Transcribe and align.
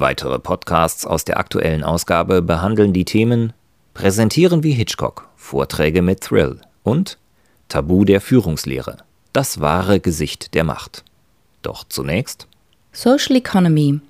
Weitere 0.00 0.38
Podcasts 0.38 1.04
aus 1.04 1.26
der 1.26 1.38
aktuellen 1.38 1.84
Ausgabe 1.84 2.40
behandeln 2.40 2.94
die 2.94 3.04
Themen 3.04 3.52
Präsentieren 3.92 4.62
wie 4.62 4.72
Hitchcock, 4.72 5.28
Vorträge 5.36 6.00
mit 6.00 6.22
Thrill 6.22 6.58
und 6.82 7.18
Tabu 7.68 8.06
der 8.06 8.22
Führungslehre, 8.22 8.96
das 9.34 9.60
wahre 9.60 10.00
Gesicht 10.00 10.54
der 10.54 10.64
Macht. 10.64 11.04
Doch 11.60 11.84
zunächst 11.86 12.48
Social 12.92 13.36
Economy 13.36 14.00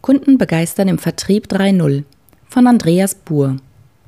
Kunden 0.00 0.36
begeistern 0.36 0.88
im 0.88 0.98
Vertrieb 0.98 1.46
3.0 1.46 2.02
von 2.48 2.66
Andreas 2.66 3.14
Buhr. 3.14 3.58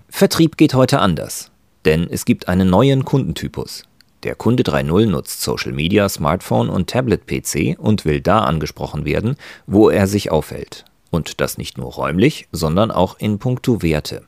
Vertrieb 0.08 0.56
geht 0.56 0.74
heute 0.74 0.98
anders, 0.98 1.52
denn 1.84 2.08
es 2.10 2.24
gibt 2.24 2.48
einen 2.48 2.68
neuen 2.68 3.04
Kundentypus. 3.04 3.84
Der 4.24 4.34
Kunde 4.34 4.64
3.0 4.64 5.06
nutzt 5.06 5.40
Social 5.42 5.70
Media, 5.70 6.08
Smartphone 6.08 6.68
und 6.68 6.90
Tablet-PC 6.90 7.78
und 7.78 8.04
will 8.04 8.20
da 8.20 8.40
angesprochen 8.40 9.04
werden, 9.04 9.36
wo 9.68 9.88
er 9.88 10.08
sich 10.08 10.32
aufhält, 10.32 10.84
und 11.10 11.40
das 11.40 11.58
nicht 11.58 11.78
nur 11.78 11.92
räumlich, 11.92 12.48
sondern 12.52 12.90
auch 12.90 13.18
in 13.18 13.38
puncto 13.38 13.82
Werte. 13.82 14.22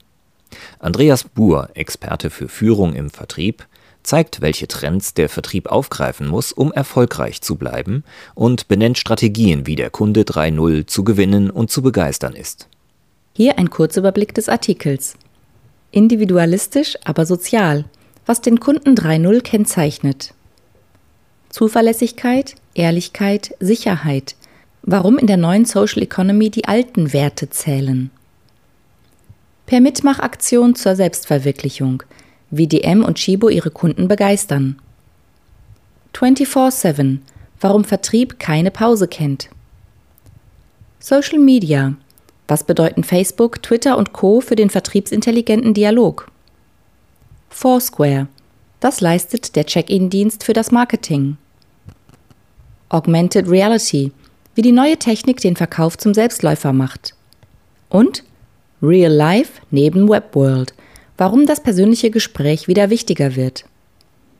Andreas 0.78 1.24
Buhr, 1.24 1.70
Experte 1.74 2.30
für 2.30 2.48
Führung 2.48 2.94
im 2.94 3.10
Vertrieb, 3.10 3.66
zeigt, 4.02 4.40
welche 4.40 4.66
Trends 4.66 5.14
der 5.14 5.28
Vertrieb 5.28 5.68
aufgreifen 5.68 6.26
muss, 6.26 6.52
um 6.52 6.72
erfolgreich 6.72 7.42
zu 7.42 7.56
bleiben 7.56 8.04
und 8.34 8.68
benennt 8.68 8.98
Strategien, 8.98 9.66
wie 9.66 9.76
der 9.76 9.90
Kunde 9.90 10.22
3.0 10.22 10.86
zu 10.86 11.04
gewinnen 11.04 11.50
und 11.50 11.70
zu 11.70 11.82
begeistern 11.82 12.34
ist. 12.34 12.68
Hier 13.34 13.58
ein 13.58 13.70
Kurzüberblick 13.70 14.34
des 14.34 14.48
Artikels. 14.48 15.14
Individualistisch, 15.92 16.96
aber 17.04 17.26
sozial, 17.26 17.84
was 18.26 18.40
den 18.40 18.60
Kunden 18.60 18.94
3.0 18.94 19.40
kennzeichnet. 19.42 20.34
Zuverlässigkeit, 21.50 22.54
Ehrlichkeit, 22.74 23.54
Sicherheit, 23.60 24.36
warum 24.82 25.18
in 25.18 25.26
der 25.26 25.36
neuen 25.36 25.64
Social 25.64 26.02
Economy 26.02 26.50
die 26.50 26.66
alten 26.66 27.12
Werte 27.12 27.50
zählen. 27.50 28.10
Per 29.66 29.80
Mitmachaktion 29.80 30.74
zur 30.74 30.96
Selbstverwirklichung, 30.96 32.02
wie 32.50 32.66
DM 32.66 33.04
und 33.04 33.18
Chibo 33.18 33.48
ihre 33.48 33.70
Kunden 33.70 34.08
begeistern. 34.08 34.80
24-7, 36.14 37.18
warum 37.60 37.84
Vertrieb 37.84 38.38
keine 38.38 38.70
Pause 38.70 39.06
kennt. 39.06 39.48
Social 40.98 41.38
Media, 41.38 41.94
was 42.48 42.64
bedeuten 42.64 43.04
Facebook, 43.04 43.62
Twitter 43.62 43.96
und 43.96 44.12
Co. 44.12 44.40
für 44.40 44.56
den 44.56 44.70
vertriebsintelligenten 44.70 45.72
Dialog? 45.72 46.30
Foursquare, 47.48 48.26
was 48.80 49.00
leistet 49.00 49.54
der 49.56 49.66
Check-in-Dienst 49.66 50.42
für 50.42 50.52
das 50.52 50.70
Marketing? 50.70 51.36
Augmented 52.88 53.48
Reality, 53.48 54.10
wie 54.54 54.62
die 54.62 54.72
neue 54.72 54.98
Technik 54.98 55.40
den 55.40 55.56
Verkauf 55.56 55.96
zum 55.98 56.14
Selbstläufer 56.14 56.72
macht. 56.72 57.14
Und 57.88 58.24
Real 58.82 59.12
Life 59.12 59.60
neben 59.70 60.08
Webworld, 60.08 60.74
warum 61.16 61.46
das 61.46 61.62
persönliche 61.62 62.10
Gespräch 62.10 62.66
wieder 62.66 62.90
wichtiger 62.90 63.36
wird. 63.36 63.64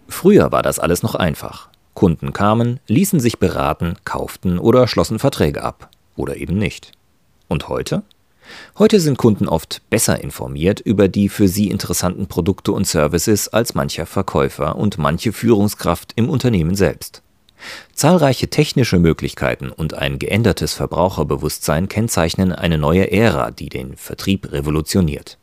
Früher 0.08 0.50
war 0.50 0.62
das 0.62 0.78
alles 0.78 1.02
noch 1.02 1.14
einfach. 1.14 1.68
Kunden 1.94 2.32
kamen, 2.32 2.80
ließen 2.86 3.20
sich 3.20 3.38
beraten, 3.38 3.96
kauften 4.04 4.58
oder 4.58 4.88
schlossen 4.88 5.18
Verträge 5.18 5.62
ab. 5.62 5.90
Oder 6.16 6.36
eben 6.36 6.56
nicht. 6.56 6.92
Und 7.48 7.68
heute? 7.68 8.02
Heute 8.78 9.00
sind 9.00 9.18
Kunden 9.18 9.48
oft 9.48 9.82
besser 9.90 10.22
informiert 10.22 10.80
über 10.80 11.08
die 11.08 11.28
für 11.28 11.48
sie 11.48 11.68
interessanten 11.68 12.26
Produkte 12.26 12.72
und 12.72 12.86
Services 12.86 13.48
als 13.48 13.74
mancher 13.74 14.06
Verkäufer 14.06 14.76
und 14.76 14.98
manche 14.98 15.32
Führungskraft 15.32 16.12
im 16.16 16.28
Unternehmen 16.28 16.74
selbst. 16.74 17.22
Zahlreiche 17.94 18.48
technische 18.48 18.98
Möglichkeiten 18.98 19.70
und 19.70 19.94
ein 19.94 20.18
geändertes 20.18 20.74
Verbraucherbewusstsein 20.74 21.88
kennzeichnen 21.88 22.52
eine 22.52 22.78
neue 22.78 23.10
Ära, 23.10 23.50
die 23.50 23.68
den 23.68 23.96
Vertrieb 23.96 24.52
revolutioniert. 24.52 25.38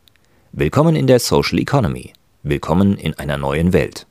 Willkommen 0.52 0.96
in 0.96 1.06
der 1.06 1.20
Social 1.20 1.58
Economy. 1.58 2.12
Willkommen 2.42 2.96
in 2.96 3.14
einer 3.14 3.36
neuen 3.36 3.72
Welt. 3.72 4.06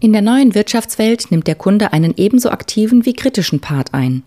In 0.00 0.12
der 0.12 0.22
neuen 0.22 0.54
Wirtschaftswelt 0.54 1.30
nimmt 1.30 1.46
der 1.46 1.54
Kunde 1.54 1.92
einen 1.92 2.14
ebenso 2.16 2.50
aktiven 2.50 3.06
wie 3.06 3.14
kritischen 3.14 3.60
Part 3.60 3.94
ein. 3.94 4.22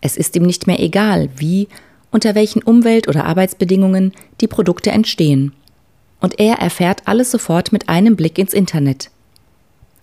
Es 0.00 0.16
ist 0.16 0.36
ihm 0.36 0.44
nicht 0.44 0.66
mehr 0.66 0.78
egal, 0.78 1.30
wie, 1.36 1.68
unter 2.12 2.34
welchen 2.34 2.62
Umwelt- 2.62 3.08
oder 3.08 3.24
Arbeitsbedingungen 3.24 4.12
die 4.40 4.46
Produkte 4.46 4.90
entstehen. 4.90 5.52
Und 6.20 6.38
er 6.38 6.56
erfährt 6.56 7.02
alles 7.06 7.30
sofort 7.30 7.72
mit 7.72 7.88
einem 7.88 8.14
Blick 8.16 8.38
ins 8.38 8.52
Internet. 8.52 9.10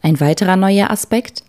Ein 0.02 0.20
weiterer 0.20 0.58
neuer 0.58 0.92
Aspekt? 0.92 1.44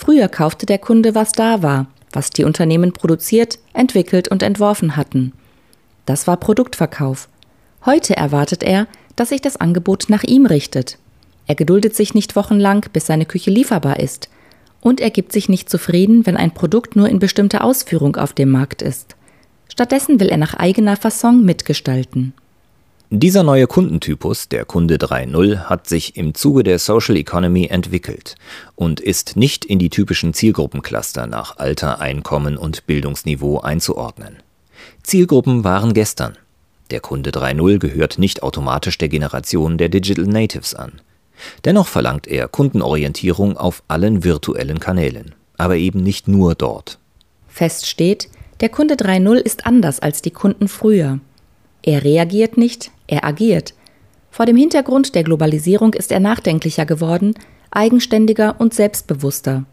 Früher 0.00 0.28
kaufte 0.28 0.64
der 0.64 0.78
Kunde, 0.78 1.16
was 1.16 1.32
da 1.32 1.60
war, 1.60 1.88
was 2.12 2.30
die 2.30 2.44
Unternehmen 2.44 2.92
produziert, 2.92 3.58
entwickelt 3.72 4.28
und 4.28 4.44
entworfen 4.44 4.96
hatten. 4.96 5.32
Das 6.06 6.28
war 6.28 6.36
Produktverkauf. 6.36 7.28
Heute 7.84 8.16
erwartet 8.16 8.62
er, 8.62 8.86
dass 9.16 9.30
sich 9.30 9.40
das 9.40 9.56
Angebot 9.56 10.04
nach 10.08 10.22
ihm 10.22 10.46
richtet. 10.46 10.98
Er 11.48 11.56
geduldet 11.56 11.96
sich 11.96 12.14
nicht 12.14 12.36
wochenlang, 12.36 12.86
bis 12.92 13.06
seine 13.06 13.26
Küche 13.26 13.50
lieferbar 13.50 13.98
ist. 13.98 14.28
Und 14.80 15.00
er 15.00 15.10
gibt 15.10 15.32
sich 15.32 15.48
nicht 15.48 15.68
zufrieden, 15.68 16.26
wenn 16.26 16.36
ein 16.36 16.54
Produkt 16.54 16.94
nur 16.94 17.08
in 17.08 17.18
bestimmter 17.18 17.64
Ausführung 17.64 18.14
auf 18.14 18.32
dem 18.32 18.50
Markt 18.50 18.82
ist. 18.82 19.16
Stattdessen 19.68 20.20
will 20.20 20.28
er 20.28 20.36
nach 20.36 20.54
eigener 20.54 20.96
Fasson 20.96 21.44
mitgestalten. 21.44 22.34
Dieser 23.10 23.42
neue 23.42 23.66
Kundentypus, 23.66 24.50
der 24.50 24.66
Kunde 24.66 24.96
3.0, 24.96 25.60
hat 25.60 25.88
sich 25.88 26.18
im 26.18 26.34
Zuge 26.34 26.62
der 26.62 26.78
Social 26.78 27.16
Economy 27.16 27.64
entwickelt 27.64 28.34
und 28.76 29.00
ist 29.00 29.34
nicht 29.34 29.64
in 29.64 29.78
die 29.78 29.88
typischen 29.88 30.34
Zielgruppencluster 30.34 31.26
nach 31.26 31.56
Alter, 31.56 32.00
Einkommen 32.00 32.58
und 32.58 32.86
Bildungsniveau 32.86 33.60
einzuordnen. 33.60 34.36
Zielgruppen 35.02 35.64
waren 35.64 35.94
gestern. 35.94 36.36
Der 36.90 37.00
Kunde 37.00 37.30
3.0 37.30 37.78
gehört 37.78 38.18
nicht 38.18 38.42
automatisch 38.42 38.98
der 38.98 39.08
Generation 39.08 39.78
der 39.78 39.88
Digital 39.88 40.26
Natives 40.26 40.74
an. 40.74 41.00
Dennoch 41.64 41.86
verlangt 41.86 42.26
er 42.26 42.46
Kundenorientierung 42.46 43.56
auf 43.56 43.82
allen 43.88 44.22
virtuellen 44.22 44.80
Kanälen, 44.80 45.34
aber 45.56 45.76
eben 45.76 46.02
nicht 46.02 46.28
nur 46.28 46.54
dort. 46.54 46.98
Fest 47.48 47.86
steht, 47.86 48.28
der 48.60 48.68
Kunde 48.68 48.96
3.0 48.96 49.36
ist 49.36 49.64
anders 49.64 49.98
als 49.98 50.20
die 50.20 50.30
Kunden 50.30 50.68
früher. 50.68 51.20
Er 51.82 52.04
reagiert 52.04 52.58
nicht, 52.58 52.90
er 53.08 53.24
agiert. 53.24 53.74
Vor 54.30 54.46
dem 54.46 54.56
Hintergrund 54.56 55.16
der 55.16 55.24
Globalisierung 55.24 55.94
ist 55.94 56.12
er 56.12 56.20
nachdenklicher 56.20 56.86
geworden, 56.86 57.34
eigenständiger 57.72 58.56
und 58.60 58.72
selbstbewusster. 58.72 59.64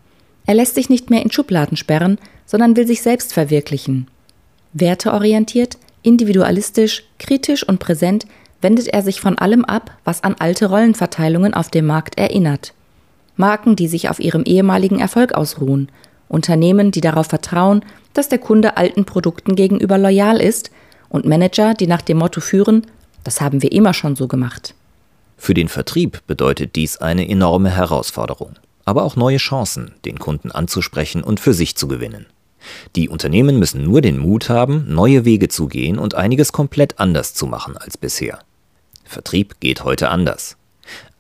Er 0.48 0.54
lässt 0.56 0.76
sich 0.76 0.90
nicht 0.90 1.10
mehr 1.10 1.22
in 1.22 1.32
Schubladen 1.32 1.78
sperren, 1.78 2.18
sondern 2.46 2.76
will 2.76 2.88
sich 2.88 3.02
selbst 3.02 3.34
verwirklichen. 3.34 4.08
Werteorientiert, 4.74 5.78
individualistisch, 6.02 7.04
kritisch 7.20 7.68
und 7.68 7.80
präsent 7.80 8.26
wendet 8.62 8.88
er 8.88 9.02
sich 9.02 9.22
von 9.22 9.38
allem 9.38 9.64
ab, 9.66 9.92
was 10.04 10.24
an 10.24 10.36
alte 10.40 10.68
Rollenverteilungen 10.68 11.54
auf 11.54 11.70
dem 11.70 11.86
Markt 11.86 12.18
erinnert. 12.18 12.74
Marken, 13.36 13.76
die 13.76 13.88
sich 13.88 14.10
auf 14.10 14.20
ihrem 14.20 14.44
ehemaligen 14.44 15.00
Erfolg 15.00 15.34
ausruhen, 15.34 15.90
Unternehmen, 16.28 16.92
die 16.92 17.02
darauf 17.02 17.28
vertrauen, 17.28 17.84
dass 18.14 18.30
der 18.30 18.40
Kunde 18.40 18.78
alten 18.78 19.06
Produkten 19.06 19.56
gegenüber 19.56 19.98
loyal 19.98 20.42
ist, 20.42 20.72
und 21.10 21.26
Manager, 21.26 21.74
die 21.74 21.88
nach 21.88 22.02
dem 22.02 22.18
Motto 22.18 22.42
führen, 22.42 22.88
das 23.26 23.42
haben 23.42 23.62
wir 23.62 23.74
immer 23.74 23.94
schon 23.94 24.16
so 24.16 24.30
gemacht. 24.30 24.74
Für 25.36 25.54
den 25.54 25.68
Vertrieb 25.68 26.22
bedeutet 26.28 26.76
dies 26.76 26.98
eine 26.98 27.28
enorme 27.28 27.70
Herausforderung, 27.70 28.56
aber 28.86 29.04
auch 29.04 29.18
neue 29.18 29.38
Chancen, 29.38 29.92
den 30.06 30.20
Kunden 30.20 30.52
anzusprechen 30.52 31.24
und 31.24 31.42
für 31.42 31.54
sich 31.54 31.76
zu 31.76 31.90
gewinnen. 31.90 32.28
Die 32.96 33.10
Unternehmen 33.10 33.60
müssen 33.60 33.84
nur 33.84 34.02
den 34.02 34.18
Mut 34.18 34.50
haben, 34.50 34.86
neue 34.88 35.26
Wege 35.26 35.50
zu 35.50 35.68
gehen 35.68 36.00
und 36.00 36.16
einiges 36.16 36.52
komplett 36.52 37.00
anders 37.00 37.34
zu 37.34 37.48
machen 37.48 37.76
als 37.78 37.98
bisher. 37.98 38.40
Vertrieb 39.04 39.60
geht 39.60 39.84
heute 39.84 40.10
anders. 40.10 40.56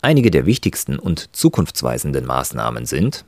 Einige 0.01 0.31
der 0.31 0.45
wichtigsten 0.45 0.97
und 0.97 1.35
zukunftsweisenden 1.35 2.25
Maßnahmen 2.25 2.85
sind 2.85 3.25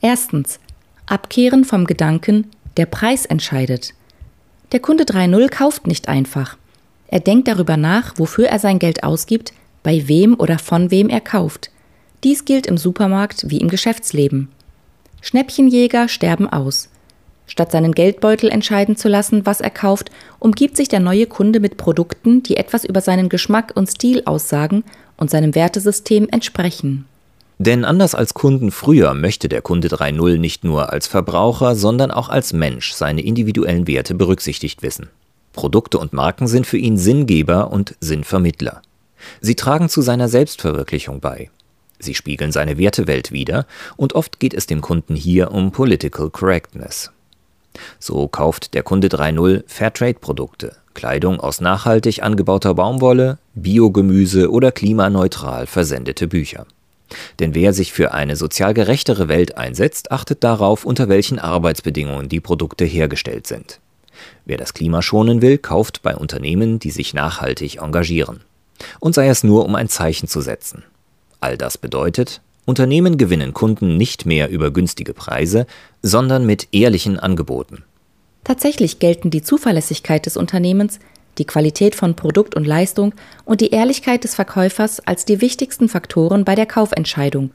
Erstens. 0.00 0.58
Abkehren 1.06 1.64
vom 1.64 1.86
Gedanken, 1.86 2.50
der 2.76 2.86
Preis 2.86 3.26
entscheidet. 3.26 3.94
Der 4.72 4.80
Kunde 4.80 5.04
3.0 5.04 5.48
kauft 5.48 5.86
nicht 5.86 6.08
einfach. 6.08 6.56
Er 7.08 7.20
denkt 7.20 7.48
darüber 7.48 7.76
nach, 7.76 8.14
wofür 8.16 8.48
er 8.48 8.58
sein 8.58 8.78
Geld 8.78 9.04
ausgibt, 9.04 9.52
bei 9.82 10.08
wem 10.08 10.34
oder 10.38 10.58
von 10.58 10.90
wem 10.90 11.08
er 11.08 11.20
kauft. 11.20 11.70
Dies 12.24 12.44
gilt 12.44 12.66
im 12.66 12.76
Supermarkt 12.76 13.48
wie 13.48 13.58
im 13.58 13.68
Geschäftsleben. 13.68 14.48
Schnäppchenjäger 15.20 16.08
sterben 16.08 16.48
aus. 16.48 16.88
Statt 17.46 17.70
seinen 17.70 17.92
Geldbeutel 17.92 18.50
entscheiden 18.50 18.96
zu 18.96 19.08
lassen, 19.08 19.46
was 19.46 19.60
er 19.60 19.70
kauft, 19.70 20.10
umgibt 20.40 20.76
sich 20.76 20.88
der 20.88 21.00
neue 21.00 21.26
Kunde 21.26 21.60
mit 21.60 21.76
Produkten, 21.76 22.42
die 22.42 22.56
etwas 22.56 22.84
über 22.84 23.00
seinen 23.00 23.28
Geschmack 23.28 23.72
und 23.76 23.86
Stil 23.88 24.22
aussagen 24.24 24.82
und 25.16 25.30
seinem 25.30 25.54
Wertesystem 25.54 26.28
entsprechen. 26.30 27.06
Denn 27.58 27.84
anders 27.84 28.14
als 28.14 28.34
Kunden 28.34 28.70
früher 28.70 29.14
möchte 29.14 29.48
der 29.48 29.62
Kunde 29.62 29.88
3.0 29.88 30.38
nicht 30.38 30.64
nur 30.64 30.92
als 30.92 31.06
Verbraucher, 31.06 31.74
sondern 31.74 32.10
auch 32.10 32.28
als 32.28 32.52
Mensch 32.52 32.92
seine 32.92 33.22
individuellen 33.22 33.86
Werte 33.86 34.14
berücksichtigt 34.14 34.82
wissen. 34.82 35.08
Produkte 35.56 35.98
und 35.98 36.12
Marken 36.12 36.46
sind 36.46 36.66
für 36.66 36.76
ihn 36.76 36.98
Sinngeber 36.98 37.72
und 37.72 37.96
Sinnvermittler. 37.98 38.82
Sie 39.40 39.56
tragen 39.56 39.88
zu 39.88 40.02
seiner 40.02 40.28
Selbstverwirklichung 40.28 41.20
bei. 41.20 41.50
Sie 41.98 42.14
spiegeln 42.14 42.52
seine 42.52 42.76
Wertewelt 42.76 43.32
wider 43.32 43.66
und 43.96 44.14
oft 44.14 44.38
geht 44.38 44.52
es 44.52 44.66
dem 44.66 44.82
Kunden 44.82 45.16
hier 45.16 45.50
um 45.50 45.72
Political 45.72 46.28
Correctness. 46.30 47.10
So 47.98 48.28
kauft 48.28 48.74
der 48.74 48.82
Kunde 48.82 49.08
3.0 49.08 49.64
Fairtrade-Produkte, 49.66 50.76
Kleidung 50.92 51.40
aus 51.40 51.62
nachhaltig 51.62 52.22
angebauter 52.22 52.74
Baumwolle, 52.74 53.38
Biogemüse 53.54 54.50
oder 54.50 54.72
klimaneutral 54.72 55.66
versendete 55.66 56.28
Bücher. 56.28 56.66
Denn 57.40 57.54
wer 57.54 57.72
sich 57.72 57.94
für 57.94 58.12
eine 58.12 58.36
sozial 58.36 58.74
gerechtere 58.74 59.28
Welt 59.28 59.56
einsetzt, 59.56 60.12
achtet 60.12 60.44
darauf, 60.44 60.84
unter 60.84 61.08
welchen 61.08 61.38
Arbeitsbedingungen 61.38 62.28
die 62.28 62.40
Produkte 62.40 62.84
hergestellt 62.84 63.46
sind. 63.46 63.80
Wer 64.44 64.56
das 64.58 64.74
Klima 64.74 65.02
schonen 65.02 65.42
will, 65.42 65.58
kauft 65.58 66.02
bei 66.02 66.16
Unternehmen, 66.16 66.78
die 66.78 66.90
sich 66.90 67.14
nachhaltig 67.14 67.82
engagieren. 67.82 68.40
Und 69.00 69.14
sei 69.14 69.28
es 69.28 69.44
nur, 69.44 69.64
um 69.64 69.74
ein 69.74 69.88
Zeichen 69.88 70.28
zu 70.28 70.40
setzen. 70.40 70.84
All 71.40 71.56
das 71.56 71.78
bedeutet, 71.78 72.40
Unternehmen 72.64 73.16
gewinnen 73.16 73.54
Kunden 73.54 73.96
nicht 73.96 74.26
mehr 74.26 74.50
über 74.50 74.70
günstige 74.70 75.14
Preise, 75.14 75.66
sondern 76.02 76.44
mit 76.44 76.68
ehrlichen 76.72 77.18
Angeboten. 77.18 77.84
Tatsächlich 78.44 78.98
gelten 78.98 79.30
die 79.30 79.42
Zuverlässigkeit 79.42 80.26
des 80.26 80.36
Unternehmens, 80.36 80.98
die 81.38 81.44
Qualität 81.44 81.94
von 81.94 82.14
Produkt 82.14 82.54
und 82.54 82.66
Leistung 82.66 83.14
und 83.44 83.60
die 83.60 83.70
Ehrlichkeit 83.70 84.24
des 84.24 84.34
Verkäufers 84.34 85.00
als 85.00 85.24
die 85.24 85.40
wichtigsten 85.40 85.88
Faktoren 85.88 86.44
bei 86.44 86.54
der 86.54 86.66
Kaufentscheidung. 86.66 87.50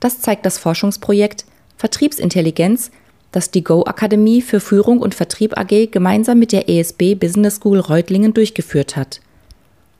Das 0.00 0.20
zeigt 0.20 0.44
das 0.46 0.58
Forschungsprojekt 0.58 1.46
Vertriebsintelligenz, 1.76 2.90
das 3.34 3.50
die 3.50 3.64
Go 3.64 3.84
Akademie 3.84 4.42
für 4.42 4.60
Führung 4.60 5.00
und 5.00 5.14
Vertrieb 5.14 5.58
AG 5.58 5.90
gemeinsam 5.90 6.38
mit 6.38 6.52
der 6.52 6.68
ESB 6.68 7.14
Business 7.14 7.56
School 7.56 7.80
Reutlingen 7.80 8.32
durchgeführt 8.32 8.96
hat. 8.96 9.20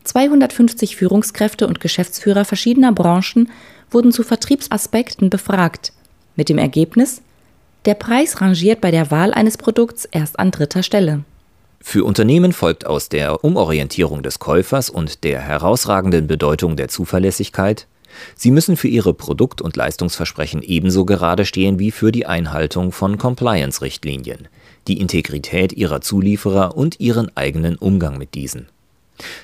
250 0.04 0.96
Führungskräfte 0.96 1.66
und 1.66 1.80
Geschäftsführer 1.80 2.44
verschiedener 2.44 2.92
Branchen 2.92 3.50
wurden 3.90 4.12
zu 4.12 4.22
Vertriebsaspekten 4.22 5.30
befragt, 5.30 5.92
mit 6.36 6.48
dem 6.48 6.58
Ergebnis, 6.58 7.22
der 7.86 7.94
Preis 7.94 8.40
rangiert 8.40 8.80
bei 8.80 8.90
der 8.90 9.10
Wahl 9.10 9.34
eines 9.34 9.58
Produkts 9.58 10.04
erst 10.04 10.38
an 10.38 10.50
dritter 10.50 10.82
Stelle. 10.82 11.24
Für 11.80 12.04
Unternehmen 12.04 12.52
folgt 12.52 12.86
aus 12.86 13.08
der 13.08 13.44
Umorientierung 13.44 14.22
des 14.22 14.38
Käufers 14.38 14.88
und 14.88 15.22
der 15.22 15.40
herausragenden 15.40 16.26
Bedeutung 16.26 16.76
der 16.76 16.88
Zuverlässigkeit, 16.88 17.86
sie 18.36 18.50
müssen 18.50 18.76
für 18.76 18.88
ihre 18.88 19.14
Produkt- 19.14 19.62
und 19.62 19.76
Leistungsversprechen 19.76 20.62
ebenso 20.62 21.04
gerade 21.04 21.44
stehen 21.44 21.78
wie 21.78 21.90
für 21.90 22.12
die 22.12 22.26
Einhaltung 22.26 22.92
von 22.92 23.18
Compliance-Richtlinien, 23.18 24.48
die 24.88 25.00
Integrität 25.00 25.72
ihrer 25.72 26.00
Zulieferer 26.00 26.76
und 26.76 27.00
ihren 27.00 27.34
eigenen 27.36 27.76
Umgang 27.76 28.18
mit 28.18 28.34
diesen. 28.34 28.68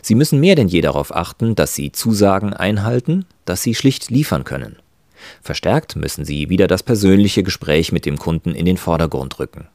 Sie 0.02 0.14
müssen 0.14 0.40
mehr 0.40 0.56
denn 0.56 0.68
je 0.68 0.80
darauf 0.80 1.14
achten, 1.14 1.54
dass 1.54 1.74
sie 1.74 1.92
Zusagen 1.92 2.52
einhalten, 2.52 3.26
dass 3.44 3.62
sie 3.62 3.74
schlicht 3.74 4.10
liefern 4.10 4.44
können. 4.44 4.76
Verstärkt 5.42 5.96
müssen 5.96 6.24
sie 6.24 6.48
wieder 6.48 6.66
das 6.66 6.82
persönliche 6.82 7.42
Gespräch 7.42 7.92
mit 7.92 8.06
dem 8.06 8.18
Kunden 8.18 8.54
in 8.54 8.64
den 8.64 8.76
Vordergrund 8.76 9.38
rücken. 9.38 9.68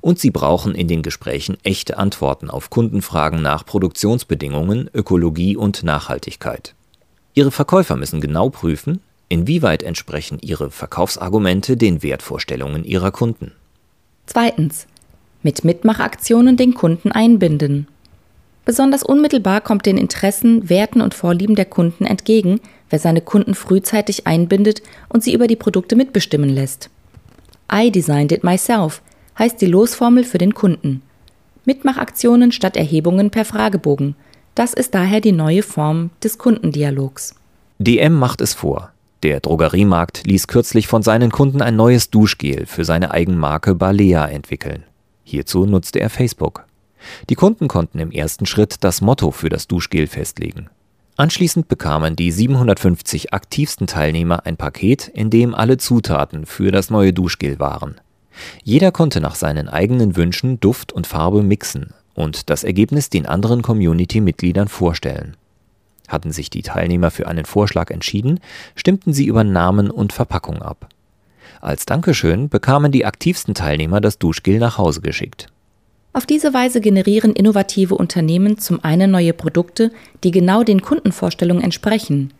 Und 0.00 0.20
sie 0.20 0.30
brauchen 0.30 0.74
in 0.74 0.86
den 0.86 1.02
Gesprächen 1.02 1.56
echte 1.64 1.98
Antworten 1.98 2.50
auf 2.50 2.70
Kundenfragen 2.70 3.42
nach 3.42 3.66
Produktionsbedingungen, 3.66 4.88
Ökologie 4.94 5.56
und 5.56 5.82
Nachhaltigkeit. 5.82 6.74
Ihre 7.34 7.50
Verkäufer 7.50 7.96
müssen 7.96 8.20
genau 8.20 8.50
prüfen, 8.50 9.00
inwieweit 9.28 9.82
entsprechen 9.82 10.38
ihre 10.42 10.70
Verkaufsargumente 10.70 11.76
den 11.76 12.02
Wertvorstellungen 12.02 12.84
ihrer 12.84 13.10
Kunden. 13.10 13.52
Zweitens. 14.26 14.86
Mit 15.42 15.64
Mitmachaktionen 15.64 16.56
den 16.56 16.74
Kunden 16.74 17.10
einbinden. 17.10 17.88
Besonders 18.64 19.02
unmittelbar 19.02 19.60
kommt 19.60 19.86
den 19.86 19.98
Interessen, 19.98 20.68
Werten 20.68 21.00
und 21.00 21.14
Vorlieben 21.14 21.56
der 21.56 21.64
Kunden 21.64 22.04
entgegen, 22.04 22.60
wer 22.90 23.00
seine 23.00 23.20
Kunden 23.20 23.54
frühzeitig 23.54 24.26
einbindet 24.26 24.82
und 25.08 25.24
sie 25.24 25.34
über 25.34 25.48
die 25.48 25.56
Produkte 25.56 25.96
mitbestimmen 25.96 26.50
lässt. 26.50 26.90
I 27.72 27.90
designed 27.90 28.30
it 28.30 28.44
myself 28.44 29.02
heißt 29.38 29.60
die 29.60 29.66
Losformel 29.66 30.24
für 30.24 30.38
den 30.38 30.54
Kunden. 30.54 31.02
Mitmachaktionen 31.64 32.52
statt 32.52 32.76
Erhebungen 32.76 33.30
per 33.30 33.44
Fragebogen. 33.44 34.14
Das 34.54 34.74
ist 34.74 34.94
daher 34.94 35.22
die 35.22 35.32
neue 35.32 35.62
Form 35.62 36.10
des 36.22 36.36
Kundendialogs. 36.36 37.34
DM 37.78 38.12
macht 38.12 38.42
es 38.42 38.52
vor. 38.52 38.92
Der 39.22 39.40
Drogeriemarkt 39.40 40.26
ließ 40.26 40.46
kürzlich 40.46 40.88
von 40.88 41.02
seinen 41.02 41.30
Kunden 41.30 41.62
ein 41.62 41.74
neues 41.74 42.10
Duschgel 42.10 42.66
für 42.66 42.84
seine 42.84 43.12
Eigenmarke 43.12 43.74
Balea 43.74 44.26
entwickeln. 44.26 44.84
Hierzu 45.24 45.64
nutzte 45.64 46.00
er 46.00 46.10
Facebook. 46.10 46.66
Die 47.30 47.34
Kunden 47.34 47.66
konnten 47.66 47.98
im 47.98 48.10
ersten 48.10 48.44
Schritt 48.44 48.84
das 48.84 49.00
Motto 49.00 49.30
für 49.30 49.48
das 49.48 49.68
Duschgel 49.68 50.06
festlegen. 50.06 50.68
Anschließend 51.16 51.68
bekamen 51.68 52.14
die 52.14 52.30
750 52.30 53.32
aktivsten 53.32 53.86
Teilnehmer 53.86 54.44
ein 54.44 54.56
Paket, 54.56 55.08
in 55.08 55.30
dem 55.30 55.54
alle 55.54 55.78
Zutaten 55.78 56.44
für 56.44 56.70
das 56.70 56.90
neue 56.90 57.14
Duschgel 57.14 57.58
waren. 57.58 58.00
Jeder 58.64 58.92
konnte 58.92 59.20
nach 59.20 59.34
seinen 59.34 59.68
eigenen 59.68 60.16
Wünschen 60.16 60.60
Duft 60.60 60.92
und 60.92 61.06
Farbe 61.06 61.42
mixen 61.42 61.94
und 62.14 62.50
das 62.50 62.64
Ergebnis 62.64 63.10
den 63.10 63.26
anderen 63.26 63.62
Community-Mitgliedern 63.62 64.68
vorstellen. 64.68 65.36
Hatten 66.08 66.32
sich 66.32 66.50
die 66.50 66.62
Teilnehmer 66.62 67.10
für 67.10 67.28
einen 67.28 67.44
Vorschlag 67.44 67.90
entschieden, 67.90 68.40
stimmten 68.74 69.12
sie 69.12 69.26
über 69.26 69.44
Namen 69.44 69.90
und 69.90 70.12
Verpackung 70.12 70.60
ab. 70.60 70.88
Als 71.60 71.86
Dankeschön 71.86 72.48
bekamen 72.48 72.92
die 72.92 73.06
aktivsten 73.06 73.54
Teilnehmer 73.54 74.00
das 74.00 74.18
Duschgel 74.18 74.58
nach 74.58 74.78
Hause 74.78 75.00
geschickt. 75.00 75.46
Auf 76.12 76.26
diese 76.26 76.52
Weise 76.52 76.80
generieren 76.80 77.32
innovative 77.32 77.94
Unternehmen 77.94 78.58
zum 78.58 78.84
einen 78.84 79.10
neue 79.10 79.32
Produkte, 79.32 79.90
die 80.24 80.30
genau 80.30 80.62
den 80.62 80.82
Kundenvorstellungen 80.82 81.62
entsprechen. 81.62 82.34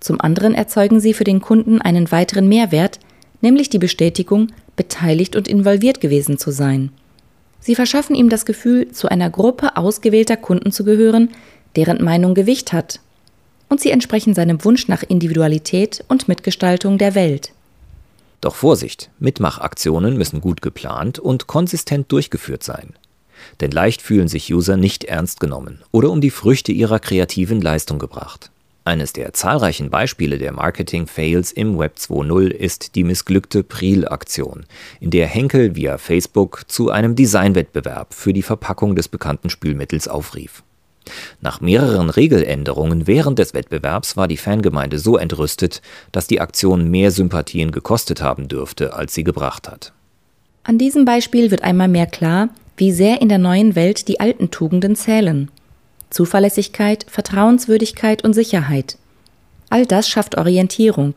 Zum 0.00 0.20
anderen 0.20 0.54
erzeugen 0.54 0.98
sie 0.98 1.14
für 1.14 1.24
den 1.24 1.40
Kunden 1.40 1.80
einen 1.80 2.10
weiteren 2.10 2.48
Mehrwert, 2.48 2.98
nämlich 3.40 3.70
die 3.70 3.78
Bestätigung, 3.78 4.48
beteiligt 4.74 5.36
und 5.36 5.46
involviert 5.46 6.00
gewesen 6.00 6.38
zu 6.38 6.50
sein. 6.50 6.90
Sie 7.64 7.74
verschaffen 7.74 8.14
ihm 8.14 8.28
das 8.28 8.44
Gefühl, 8.44 8.92
zu 8.92 9.08
einer 9.08 9.30
Gruppe 9.30 9.78
ausgewählter 9.78 10.36
Kunden 10.36 10.70
zu 10.70 10.84
gehören, 10.84 11.30
deren 11.76 12.04
Meinung 12.04 12.34
Gewicht 12.34 12.74
hat. 12.74 13.00
Und 13.70 13.80
sie 13.80 13.90
entsprechen 13.90 14.34
seinem 14.34 14.62
Wunsch 14.66 14.86
nach 14.86 15.02
Individualität 15.02 16.04
und 16.08 16.28
Mitgestaltung 16.28 16.98
der 16.98 17.14
Welt. 17.14 17.52
Doch 18.42 18.54
Vorsicht, 18.54 19.08
Mitmachaktionen 19.18 20.18
müssen 20.18 20.42
gut 20.42 20.60
geplant 20.60 21.18
und 21.18 21.46
konsistent 21.46 22.12
durchgeführt 22.12 22.62
sein. 22.62 22.92
Denn 23.62 23.70
leicht 23.70 24.02
fühlen 24.02 24.28
sich 24.28 24.52
User 24.52 24.76
nicht 24.76 25.04
ernst 25.04 25.40
genommen 25.40 25.80
oder 25.90 26.10
um 26.10 26.20
die 26.20 26.30
Früchte 26.30 26.70
ihrer 26.70 26.98
kreativen 26.98 27.62
Leistung 27.62 27.98
gebracht. 27.98 28.50
Eines 28.86 29.14
der 29.14 29.32
zahlreichen 29.32 29.88
Beispiele 29.88 30.36
der 30.36 30.52
Marketing-Fails 30.52 31.52
im 31.52 31.78
Web 31.78 31.96
2.0 31.98 32.48
ist 32.48 32.94
die 32.96 33.04
missglückte 33.04 33.62
Priel-Aktion, 33.62 34.66
in 35.00 35.10
der 35.10 35.26
Henkel 35.26 35.74
via 35.74 35.96
Facebook 35.96 36.64
zu 36.68 36.90
einem 36.90 37.16
Designwettbewerb 37.16 38.12
für 38.12 38.34
die 38.34 38.42
Verpackung 38.42 38.94
des 38.94 39.08
bekannten 39.08 39.48
Spülmittels 39.48 40.06
aufrief. 40.06 40.62
Nach 41.40 41.62
mehreren 41.62 42.10
Regeländerungen 42.10 43.06
während 43.06 43.38
des 43.38 43.54
Wettbewerbs 43.54 44.18
war 44.18 44.28
die 44.28 44.36
Fangemeinde 44.36 44.98
so 44.98 45.16
entrüstet, 45.16 45.80
dass 46.12 46.26
die 46.26 46.42
Aktion 46.42 46.90
mehr 46.90 47.10
Sympathien 47.10 47.72
gekostet 47.72 48.20
haben 48.20 48.48
dürfte, 48.48 48.92
als 48.92 49.14
sie 49.14 49.24
gebracht 49.24 49.66
hat. 49.66 49.94
An 50.62 50.76
diesem 50.76 51.06
Beispiel 51.06 51.50
wird 51.50 51.62
einmal 51.62 51.88
mehr 51.88 52.06
klar, 52.06 52.50
wie 52.76 52.92
sehr 52.92 53.22
in 53.22 53.30
der 53.30 53.38
neuen 53.38 53.76
Welt 53.76 54.08
die 54.08 54.20
alten 54.20 54.50
Tugenden 54.50 54.94
zählen. 54.94 55.50
Zuverlässigkeit, 56.10 57.06
Vertrauenswürdigkeit 57.08 58.24
und 58.24 58.34
Sicherheit. 58.34 58.96
All 59.70 59.86
das 59.86 60.08
schafft 60.08 60.36
Orientierung, 60.36 61.14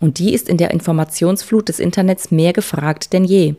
und 0.00 0.18
die 0.18 0.32
ist 0.34 0.48
in 0.48 0.56
der 0.56 0.70
Informationsflut 0.70 1.68
des 1.68 1.78
Internets 1.78 2.30
mehr 2.30 2.52
gefragt 2.52 3.12
denn 3.12 3.24
je. 3.24 3.54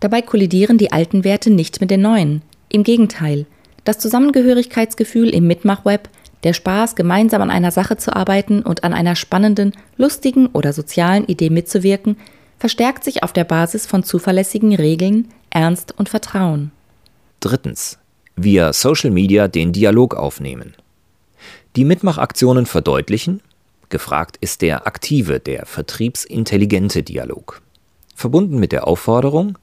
Dabei 0.00 0.22
kollidieren 0.22 0.78
die 0.78 0.92
alten 0.92 1.24
Werte 1.24 1.50
nicht 1.50 1.80
mit 1.80 1.90
den 1.90 2.00
neuen. 2.00 2.42
Im 2.68 2.84
Gegenteil, 2.84 3.46
das 3.84 3.98
Zusammengehörigkeitsgefühl 3.98 5.30
im 5.30 5.46
Mitmachweb, 5.46 6.08
der 6.44 6.52
Spaß, 6.52 6.94
gemeinsam 6.94 7.42
an 7.42 7.50
einer 7.50 7.70
Sache 7.70 7.96
zu 7.96 8.14
arbeiten 8.14 8.62
und 8.62 8.84
an 8.84 8.92
einer 8.92 9.16
spannenden, 9.16 9.72
lustigen 9.96 10.46
oder 10.48 10.72
sozialen 10.72 11.26
Idee 11.26 11.50
mitzuwirken, 11.50 12.16
verstärkt 12.58 13.04
sich 13.04 13.22
auf 13.22 13.32
der 13.32 13.44
Basis 13.44 13.86
von 13.86 14.04
zuverlässigen 14.04 14.74
Regeln, 14.74 15.28
Ernst 15.50 15.94
und 15.98 16.08
Vertrauen. 16.08 16.70
Drittens 17.40 17.98
via 18.36 18.72
Social 18.72 19.10
Media 19.10 19.48
den 19.48 19.72
Dialog 19.72 20.14
aufnehmen. 20.14 20.74
Die 21.76 21.84
Mitmachaktionen 21.84 22.66
verdeutlichen, 22.66 23.40
gefragt 23.88 24.36
ist 24.40 24.62
der 24.62 24.86
aktive, 24.86 25.40
der 25.40 25.66
vertriebsintelligente 25.66 27.02
Dialog. 27.02 27.62
Verbunden 28.14 28.58
mit 28.58 28.72
der 28.72 28.86
Aufforderung, 28.86 29.58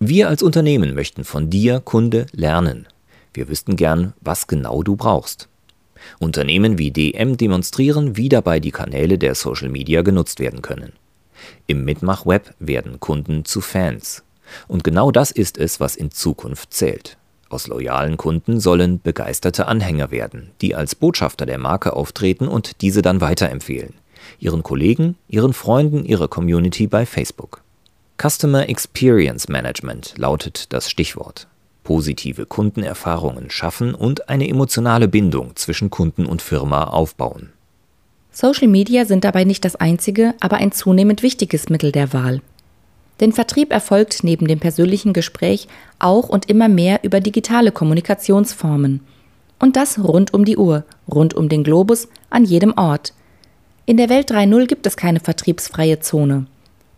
Wir 0.00 0.28
als 0.28 0.44
Unternehmen 0.44 0.94
möchten 0.94 1.24
von 1.24 1.50
dir, 1.50 1.80
Kunde, 1.80 2.26
lernen. 2.32 2.86
Wir 3.34 3.48
wüssten 3.48 3.74
gern, 3.74 4.14
was 4.20 4.46
genau 4.46 4.84
du 4.84 4.94
brauchst. 4.94 5.48
Unternehmen 6.20 6.78
wie 6.78 6.92
DM 6.92 7.36
demonstrieren, 7.36 8.16
wie 8.16 8.28
dabei 8.28 8.60
die 8.60 8.70
Kanäle 8.70 9.18
der 9.18 9.34
Social 9.34 9.68
Media 9.68 10.02
genutzt 10.02 10.38
werden 10.38 10.62
können. 10.62 10.92
Im 11.66 11.84
Mitmachweb 11.84 12.54
werden 12.60 13.00
Kunden 13.00 13.44
zu 13.44 13.60
Fans. 13.60 14.22
Und 14.68 14.84
genau 14.84 15.10
das 15.10 15.30
ist 15.30 15.58
es, 15.58 15.80
was 15.80 15.96
in 15.96 16.12
Zukunft 16.12 16.72
zählt. 16.72 17.16
Aus 17.50 17.66
loyalen 17.66 18.16
Kunden 18.16 18.60
sollen 18.60 19.00
begeisterte 19.00 19.66
Anhänger 19.66 20.10
werden, 20.10 20.50
die 20.60 20.74
als 20.74 20.94
Botschafter 20.94 21.46
der 21.46 21.58
Marke 21.58 21.94
auftreten 21.94 22.46
und 22.46 22.82
diese 22.82 23.00
dann 23.00 23.20
weiterempfehlen. 23.20 23.94
Ihren 24.38 24.62
Kollegen, 24.62 25.16
ihren 25.28 25.54
Freunden, 25.54 26.04
ihrer 26.04 26.28
Community 26.28 26.86
bei 26.86 27.06
Facebook. 27.06 27.62
Customer 28.20 28.68
Experience 28.68 29.48
Management 29.48 30.14
lautet 30.18 30.72
das 30.72 30.90
Stichwort. 30.90 31.46
Positive 31.84 32.44
Kundenerfahrungen 32.44 33.48
schaffen 33.48 33.94
und 33.94 34.28
eine 34.28 34.46
emotionale 34.46 35.08
Bindung 35.08 35.56
zwischen 35.56 35.88
Kunden 35.88 36.26
und 36.26 36.42
Firma 36.42 36.84
aufbauen. 36.84 37.50
Social 38.30 38.68
Media 38.68 39.06
sind 39.06 39.24
dabei 39.24 39.44
nicht 39.44 39.64
das 39.64 39.74
einzige, 39.74 40.34
aber 40.40 40.58
ein 40.58 40.72
zunehmend 40.72 41.22
wichtiges 41.22 41.70
Mittel 41.70 41.92
der 41.92 42.12
Wahl. 42.12 42.42
Denn 43.20 43.32
Vertrieb 43.32 43.72
erfolgt 43.72 44.22
neben 44.22 44.46
dem 44.46 44.60
persönlichen 44.60 45.12
Gespräch 45.12 45.68
auch 45.98 46.28
und 46.28 46.48
immer 46.48 46.68
mehr 46.68 47.00
über 47.02 47.20
digitale 47.20 47.72
Kommunikationsformen. 47.72 49.00
Und 49.58 49.76
das 49.76 49.98
rund 49.98 50.32
um 50.34 50.44
die 50.44 50.56
Uhr, 50.56 50.84
rund 51.10 51.34
um 51.34 51.48
den 51.48 51.64
Globus, 51.64 52.08
an 52.30 52.44
jedem 52.44 52.74
Ort. 52.76 53.12
In 53.86 53.96
der 53.96 54.08
Welt 54.08 54.30
3.0 54.30 54.66
gibt 54.66 54.86
es 54.86 54.96
keine 54.96 55.18
vertriebsfreie 55.18 55.98
Zone. 56.00 56.46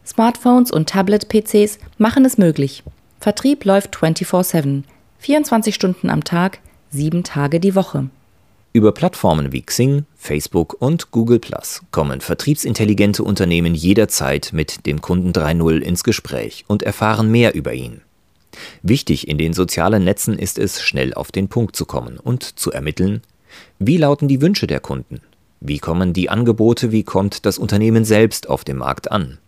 Smartphones 0.04 0.70
und 0.70 0.88
Tablet-PCs 0.88 1.78
machen 1.98 2.24
es 2.24 2.36
möglich. 2.36 2.82
Vertrieb 3.20 3.64
läuft 3.64 3.96
24-7, 3.96 4.82
24 5.18 5.74
Stunden 5.74 6.10
am 6.10 6.24
Tag, 6.24 6.58
sieben 6.90 7.22
Tage 7.22 7.60
die 7.60 7.74
Woche. 7.74 8.10
Über 8.72 8.92
Plattformen 8.92 9.52
wie 9.52 9.62
Xing, 9.62 10.04
Facebook 10.16 10.76
und 10.78 11.10
Google 11.10 11.40
Plus 11.40 11.82
kommen 11.90 12.20
vertriebsintelligente 12.20 13.24
Unternehmen 13.24 13.74
jederzeit 13.74 14.50
mit 14.52 14.86
dem 14.86 15.00
Kunden 15.00 15.32
3.0 15.32 15.80
ins 15.80 16.04
Gespräch 16.04 16.64
und 16.68 16.84
erfahren 16.84 17.32
mehr 17.32 17.56
über 17.56 17.72
ihn. 17.74 18.02
Wichtig 18.82 19.26
in 19.26 19.38
den 19.38 19.54
sozialen 19.54 20.04
Netzen 20.04 20.38
ist 20.38 20.56
es, 20.56 20.82
schnell 20.82 21.14
auf 21.14 21.32
den 21.32 21.48
Punkt 21.48 21.74
zu 21.74 21.84
kommen 21.84 22.16
und 22.16 22.44
zu 22.44 22.70
ermitteln, 22.70 23.22
wie 23.80 23.96
lauten 23.96 24.28
die 24.28 24.40
Wünsche 24.40 24.68
der 24.68 24.78
Kunden? 24.78 25.20
Wie 25.58 25.80
kommen 25.80 26.12
die 26.12 26.30
Angebote, 26.30 26.92
wie 26.92 27.02
kommt 27.02 27.46
das 27.46 27.58
Unternehmen 27.58 28.04
selbst 28.04 28.48
auf 28.48 28.62
dem 28.62 28.78
Markt 28.78 29.10
an? 29.10 29.38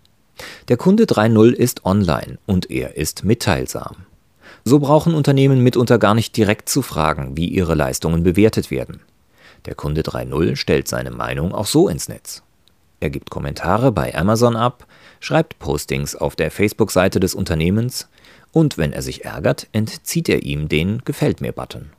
Der 0.67 0.77
Kunde 0.77 1.05
3.0 1.05 1.53
ist 1.53 1.85
online 1.85 2.39
und 2.47 2.73
er 2.73 2.97
ist 2.97 3.25
mitteilsam. 3.25 3.99
So 4.65 4.81
brauchen 4.81 5.15
Unternehmen 5.15 5.61
mitunter 5.61 6.01
gar 6.01 6.17
nicht 6.17 6.37
direkt 6.37 6.69
zu 6.69 6.83
fragen, 6.83 7.37
wie 7.37 7.47
ihre 7.47 7.77
Leistungen 7.77 8.25
bewertet 8.25 8.73
werden. 8.73 9.01
Der 9.67 9.75
Kunde 9.75 10.03
3.0 10.03 10.57
stellt 10.57 10.89
seine 10.89 11.11
Meinung 11.11 11.55
auch 11.55 11.67
so 11.67 11.89
ins 11.89 12.09
Netz. 12.09 12.43
Er 13.01 13.11
gibt 13.11 13.31
Kommentare 13.31 13.93
bei 13.93 14.15
Amazon 14.15 14.57
ab, 14.57 14.87
schreibt 15.21 15.59
Postings 15.59 16.15
auf 16.15 16.37
der 16.37 16.51
Facebook-Seite 16.51 17.21
des 17.21 17.35
Unternehmens 17.35 18.09
und 18.53 18.79
wenn 18.79 18.93
er 18.93 19.03
sich 19.03 19.25
ärgert, 19.25 19.67
entzieht 19.73 20.29
er 20.29 20.43
ihm 20.43 20.69
den 20.69 21.03
Gefällt 21.05 21.41
mir-Button. 21.41 21.91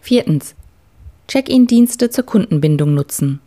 Viertens. 0.00 0.54
Check-in-Dienste 1.28 2.10
zur 2.10 2.24
Kundenbindung 2.24 2.94
nutzen. 2.94 3.40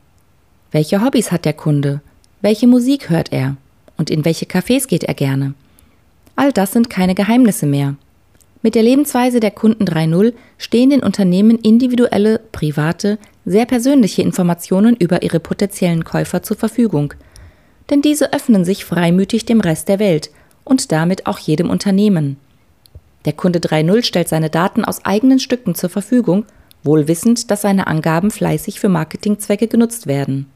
Welche 0.72 1.03
Hobbys 1.03 1.32
hat 1.32 1.46
der 1.46 1.53
Kunde? 1.53 2.01
Welche 2.41 2.67
Musik 2.67 3.10
hört 3.10 3.32
er? 3.32 3.58
Und 3.98 4.10
in 4.10 4.25
welche 4.25 4.46
Cafés 4.46 4.88
geht 4.88 5.03
er 5.03 5.13
gerne? 5.13 5.53
All 6.36 6.51
das 6.51 6.72
sind 6.72 6.89
keine 6.89 7.15
Geheimnisse 7.15 7.65
mehr. 7.65 7.96
Mit 8.63 8.75
der 8.75 8.84
Lebensweise 8.84 9.41
der 9.41 9.51
Kunden 9.51 9.84
3.0 9.84 10.34
stehen 10.58 10.89
den 10.89 11.03
Unternehmen 11.03 11.60
individuelle, 11.60 12.39
private, 12.53 13.20
sehr 13.43 13.65
persönliche 13.65 14.22
Informationen 14.22 14.96
über 14.96 15.22
ihre 15.22 15.41
potenziellen 15.41 16.05
Käufer 16.05 16.43
zur 16.43 16.55
Verfügung. 16.55 17.13
Denn 17.89 18.01
diese 18.01 18.32
öffnen 18.32 18.63
sich 18.63 18.86
freimütig 18.86 19.46
dem 19.46 19.60
Rest 19.60 19.89
der 19.89 20.00
Welt 20.00 20.32
und 20.63 20.93
damit 20.93 21.27
auch 21.27 21.39
jedem 21.39 21.70
Unternehmen. 21.70 22.38
Der 23.25 23.34
Kunde 23.34 23.60
3.0 23.60 24.01
stellt 24.01 24.29
seine 24.29 24.50
Daten 24.50 24.86
aus 24.86 25.03
eigenen 25.03 25.39
Stücken 25.39 25.75
zur 25.75 25.89
Verfügung, 25.89 26.46
wohl 26.84 27.10
wissend, 27.10 27.51
dass 27.51 27.63
seine 27.63 27.88
Angaben 27.88 28.32
fleißig 28.32 28.79
für 28.79 28.89
Marketingzwecke 28.89 29.67
genutzt 29.67 30.08
werden. 30.08 30.48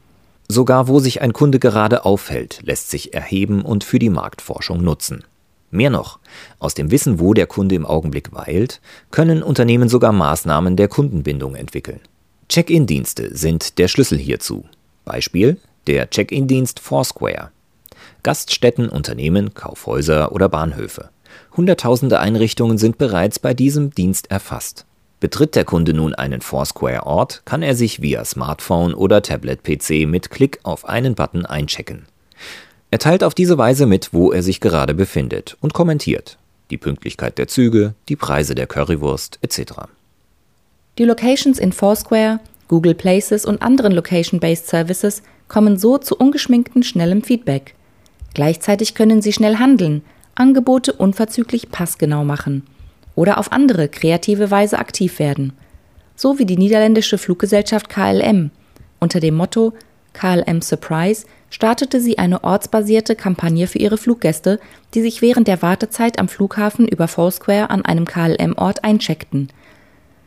Sogar 0.48 0.88
wo 0.88 0.98
sich 0.98 1.20
ein 1.20 1.34
Kunde 1.34 1.58
gerade 1.58 2.06
aufhält, 2.06 2.60
lässt 2.62 2.88
sich 2.88 3.12
erheben 3.12 3.60
und 3.60 3.84
für 3.84 3.98
die 3.98 4.08
Marktforschung 4.08 4.82
nutzen. 4.82 5.24
Mehr 5.70 5.90
noch, 5.90 6.18
aus 6.58 6.74
dem 6.74 6.90
Wissen, 6.90 7.20
wo 7.20 7.34
der 7.34 7.46
Kunde 7.46 7.74
im 7.74 7.84
Augenblick 7.84 8.32
weilt, 8.32 8.80
können 9.10 9.42
Unternehmen 9.42 9.88
sogar 9.88 10.12
Maßnahmen 10.12 10.76
der 10.76 10.88
Kundenbindung 10.88 11.54
entwickeln. 11.54 12.00
Check-in-Dienste 12.48 13.36
sind 13.36 13.78
der 13.78 13.88
Schlüssel 13.88 14.18
hierzu. 14.18 14.64
Beispiel 15.04 15.58
der 15.86 16.08
Check-in-Dienst 16.10 16.80
Foursquare. 16.80 17.50
Gaststätten, 18.22 18.88
Unternehmen, 18.88 19.54
Kaufhäuser 19.54 20.32
oder 20.32 20.48
Bahnhöfe. 20.48 21.10
Hunderttausende 21.56 22.20
Einrichtungen 22.20 22.78
sind 22.78 22.98
bereits 22.98 23.38
bei 23.38 23.54
diesem 23.54 23.90
Dienst 23.90 24.30
erfasst. 24.30 24.86
Betritt 25.20 25.56
der 25.56 25.64
Kunde 25.64 25.94
nun 25.94 26.14
einen 26.14 26.40
Foursquare-Ort, 26.40 27.42
kann 27.44 27.62
er 27.62 27.74
sich 27.74 28.00
via 28.00 28.24
Smartphone 28.24 28.94
oder 28.94 29.20
Tablet-PC 29.20 30.06
mit 30.06 30.30
Klick 30.30 30.60
auf 30.62 30.88
einen 30.88 31.14
Button 31.14 31.44
einchecken. 31.44 32.06
Er 32.90 32.98
teilt 32.98 33.22
auf 33.22 33.34
diese 33.34 33.58
Weise 33.58 33.86
mit, 33.86 34.12
wo 34.12 34.32
er 34.32 34.42
sich 34.42 34.60
gerade 34.60 34.94
befindet 34.94 35.56
und 35.60 35.74
kommentiert 35.74 36.38
die 36.70 36.76
Pünktlichkeit 36.76 37.38
der 37.38 37.48
Züge, 37.48 37.94
die 38.08 38.16
Preise 38.16 38.54
der 38.54 38.66
Currywurst 38.66 39.38
etc. 39.42 39.72
Die 40.98 41.04
Locations 41.04 41.58
in 41.58 41.72
Foursquare, 41.72 42.40
Google 42.68 42.94
Places 42.94 43.44
und 43.44 43.62
anderen 43.62 43.92
Location-Based 43.92 44.66
Services 44.66 45.22
kommen 45.48 45.78
so 45.78 45.98
zu 45.98 46.16
ungeschminkten 46.16 46.82
schnellem 46.82 47.22
Feedback. 47.22 47.74
Gleichzeitig 48.34 48.94
können 48.94 49.22
sie 49.22 49.32
schnell 49.32 49.56
handeln, 49.56 50.02
Angebote 50.34 50.92
unverzüglich 50.92 51.70
passgenau 51.70 52.24
machen 52.24 52.64
oder 53.14 53.38
auf 53.38 53.50
andere 53.50 53.88
kreative 53.88 54.50
Weise 54.50 54.78
aktiv 54.78 55.18
werden. 55.18 55.52
So 56.14 56.38
wie 56.38 56.46
die 56.46 56.58
niederländische 56.58 57.18
Fluggesellschaft 57.18 57.88
KLM 57.88 58.50
unter 59.00 59.20
dem 59.20 59.34
Motto 59.34 59.72
KLM 60.18 60.62
Surprise 60.62 61.26
startete 61.48 62.00
sie 62.00 62.18
eine 62.18 62.42
ortsbasierte 62.42 63.14
Kampagne 63.14 63.68
für 63.68 63.78
ihre 63.78 63.98
Fluggäste, 63.98 64.58
die 64.94 65.00
sich 65.00 65.22
während 65.22 65.46
der 65.46 65.62
Wartezeit 65.62 66.18
am 66.18 66.28
Flughafen 66.28 66.88
über 66.88 67.06
Foursquare 67.06 67.70
an 67.70 67.84
einem 67.84 68.04
KLM-Ort 68.04 68.82
eincheckten. 68.82 69.48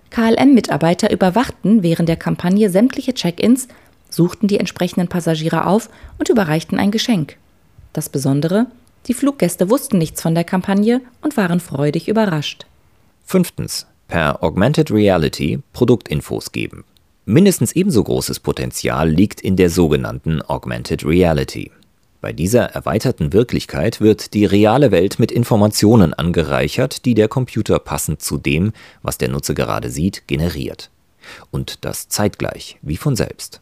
KLM-Mitarbeiter 0.10 1.12
überwachten 1.12 1.84
während 1.84 2.08
der 2.08 2.16
Kampagne 2.16 2.70
sämtliche 2.70 3.14
Check-ins, 3.14 3.68
suchten 4.10 4.48
die 4.48 4.60
entsprechenden 4.60 5.10
Passagiere 5.10 5.66
auf 5.68 5.90
und 6.18 6.30
überreichten 6.30 6.80
ein 6.80 6.92
Geschenk. 6.92 7.38
Das 7.92 8.08
Besondere, 8.08 8.68
die 9.08 9.14
Fluggäste 9.14 9.70
wussten 9.70 9.98
nichts 9.98 10.22
von 10.22 10.36
der 10.36 10.44
Kampagne 10.46 11.02
und 11.22 11.36
waren 11.36 11.60
freudig 11.60 12.08
überrascht. 12.08 12.66
Fünftens. 13.26 13.88
Per 14.08 14.42
Augmented 14.44 14.92
Reality 14.92 15.60
Produktinfos 15.74 16.52
geben. 16.52 16.84
Mindestens 17.32 17.72
ebenso 17.72 18.04
großes 18.04 18.42
Potenzial 18.42 19.10
liegt 19.10 19.40
in 19.40 19.56
der 19.56 19.70
sogenannten 19.70 20.42
Augmented 20.42 21.06
Reality. 21.06 21.72
Bei 22.20 22.34
dieser 22.34 22.64
erweiterten 22.64 23.32
Wirklichkeit 23.32 24.02
wird 24.02 24.34
die 24.34 24.44
reale 24.44 24.92
Welt 24.92 25.18
mit 25.18 25.32
Informationen 25.32 26.14
angereichert, 26.14 27.06
die 27.06 27.14
der 27.14 27.30
Computer 27.30 27.80
passend 27.80 28.22
zu 28.22 28.38
dem, 28.38 28.74
was 29.02 29.18
der 29.18 29.30
Nutzer 29.30 29.54
gerade 29.54 29.90
sieht, 29.90 30.28
generiert. 30.28 30.90
Und 31.52 31.86
das 31.86 32.10
zeitgleich, 32.10 32.78
wie 32.82 32.98
von 32.98 33.16
selbst. 33.16 33.62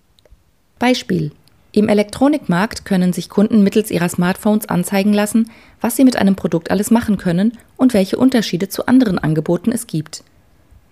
Beispiel. 0.80 1.32
Im 1.72 1.90
Elektronikmarkt 1.90 2.86
können 2.86 3.14
sich 3.14 3.30
Kunden 3.30 3.62
mittels 3.62 3.92
ihrer 3.92 4.10
Smartphones 4.10 4.68
anzeigen 4.68 5.14
lassen, 5.14 5.52
was 5.80 5.96
sie 5.96 6.06
mit 6.06 6.16
einem 6.16 6.36
Produkt 6.36 6.72
alles 6.72 6.90
machen 6.90 7.18
können 7.18 7.56
und 7.78 7.94
welche 7.94 8.18
Unterschiede 8.18 8.68
zu 8.68 8.88
anderen 8.88 9.20
Angeboten 9.20 9.72
es 9.72 9.86
gibt. 9.86 10.24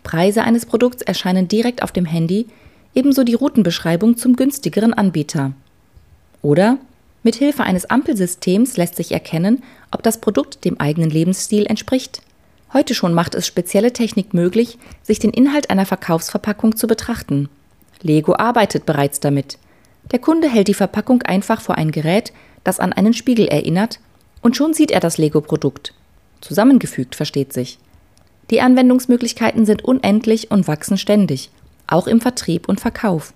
Preise 0.03 0.43
eines 0.43 0.67
Produkts 0.67 1.01
erscheinen 1.01 1.47
direkt 1.47 1.81
auf 1.81 1.91
dem 1.91 2.05
Handy, 2.05 2.45
ebenso 2.97 3.23
die 3.23 3.35
Routenbeschreibung 3.35 4.17
zum 4.17 4.35
günstigeren 4.35 4.91
Anbieter. 4.91 5.53
Oder 6.41 6.79
mit 7.21 7.35
Hilfe 7.35 7.63
eines 7.63 7.85
Ampelsystems 7.85 8.75
lässt 8.75 8.95
sich 8.95 9.11
erkennen, 9.11 9.61
ob 9.91 10.01
das 10.01 10.19
Produkt 10.19 10.65
dem 10.65 10.79
eigenen 10.79 11.11
Lebensstil 11.11 11.67
entspricht. 11.67 12.21
Heute 12.73 12.95
schon 12.95 13.13
macht 13.13 13.35
es 13.35 13.45
spezielle 13.45 13.93
Technik 13.93 14.33
möglich, 14.33 14.79
sich 15.03 15.19
den 15.19 15.29
Inhalt 15.29 15.69
einer 15.69 15.85
Verkaufsverpackung 15.85 16.75
zu 16.75 16.87
betrachten. 16.87 17.49
Lego 18.01 18.35
arbeitet 18.35 18.87
bereits 18.87 19.19
damit. 19.19 19.59
Der 20.11 20.19
Kunde 20.19 20.49
hält 20.49 20.67
die 20.67 20.73
Verpackung 20.73 21.21
einfach 21.21 21.61
vor 21.61 21.77
ein 21.77 21.91
Gerät, 21.91 22.33
das 22.63 22.79
an 22.79 22.93
einen 22.93 23.13
Spiegel 23.13 23.47
erinnert, 23.47 23.99
und 24.41 24.55
schon 24.55 24.73
sieht 24.73 24.89
er 24.89 25.01
das 25.01 25.19
Lego-Produkt. 25.19 25.93
Zusammengefügt, 26.41 27.15
versteht 27.15 27.53
sich. 27.53 27.77
Die 28.49 28.61
Anwendungsmöglichkeiten 28.61 29.65
sind 29.65 29.83
unendlich 29.83 30.49
und 30.49 30.67
wachsen 30.67 30.97
ständig, 30.97 31.51
auch 31.87 32.07
im 32.07 32.21
Vertrieb 32.21 32.69
und 32.69 32.79
Verkauf. 32.79 33.33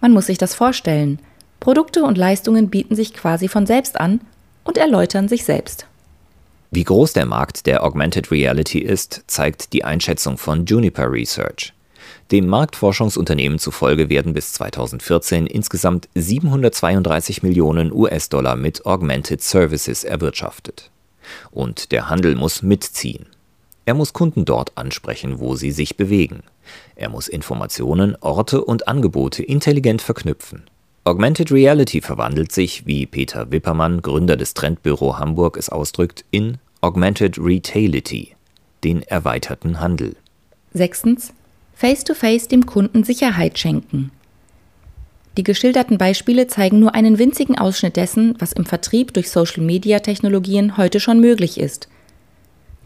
Man 0.00 0.12
muss 0.12 0.26
sich 0.26 0.38
das 0.38 0.54
vorstellen. 0.54 1.18
Produkte 1.60 2.04
und 2.04 2.18
Leistungen 2.18 2.70
bieten 2.70 2.94
sich 2.94 3.14
quasi 3.14 3.48
von 3.48 3.66
selbst 3.66 3.98
an 3.98 4.20
und 4.64 4.78
erläutern 4.78 5.28
sich 5.28 5.44
selbst. 5.44 5.86
Wie 6.70 6.84
groß 6.84 7.12
der 7.12 7.26
Markt 7.26 7.66
der 7.66 7.84
Augmented 7.84 8.30
Reality 8.30 8.80
ist, 8.80 9.24
zeigt 9.26 9.72
die 9.72 9.84
Einschätzung 9.84 10.36
von 10.36 10.66
Juniper 10.66 11.10
Research. 11.10 11.72
Dem 12.32 12.48
Marktforschungsunternehmen 12.48 13.58
zufolge 13.58 14.08
werden 14.08 14.34
bis 14.34 14.52
2014 14.54 15.46
insgesamt 15.46 16.08
732 16.14 17.42
Millionen 17.44 17.92
US-Dollar 17.92 18.56
mit 18.56 18.84
Augmented 18.84 19.42
Services 19.42 20.02
erwirtschaftet. 20.02 20.90
Und 21.52 21.92
der 21.92 22.08
Handel 22.08 22.34
muss 22.34 22.62
mitziehen. 22.62 23.26
Er 23.86 23.94
muss 23.94 24.12
Kunden 24.12 24.44
dort 24.44 24.72
ansprechen, 24.76 25.38
wo 25.38 25.54
sie 25.54 25.70
sich 25.70 25.96
bewegen. 25.96 26.42
Er 26.96 27.08
muss 27.08 27.28
Informationen, 27.28 28.16
Orte 28.20 28.64
und 28.64 28.88
Angebote 28.88 29.44
intelligent 29.44 30.02
verknüpfen. 30.02 30.64
Augmented 31.04 31.52
Reality 31.52 32.00
verwandelt 32.00 32.50
sich, 32.50 32.84
wie 32.84 33.06
Peter 33.06 33.52
Wippermann, 33.52 34.02
Gründer 34.02 34.36
des 34.36 34.54
Trendbüro 34.54 35.20
Hamburg, 35.20 35.56
es 35.56 35.68
ausdrückt, 35.68 36.24
in 36.32 36.58
Augmented 36.80 37.38
Retaility, 37.38 38.34
den 38.82 39.02
erweiterten 39.02 39.78
Handel. 39.78 40.16
Sechstens. 40.74 41.32
Face-to-face 41.74 42.46
-face 42.46 42.48
dem 42.48 42.66
Kunden 42.66 43.04
Sicherheit 43.04 43.56
schenken. 43.56 44.10
Die 45.36 45.44
geschilderten 45.44 45.98
Beispiele 45.98 46.48
zeigen 46.48 46.80
nur 46.80 46.94
einen 46.96 47.18
winzigen 47.18 47.56
Ausschnitt 47.56 47.96
dessen, 47.96 48.34
was 48.40 48.52
im 48.52 48.64
Vertrieb 48.64 49.14
durch 49.14 49.30
Social-Media-Technologien 49.30 50.76
heute 50.76 50.98
schon 50.98 51.20
möglich 51.20 51.60
ist. 51.60 51.88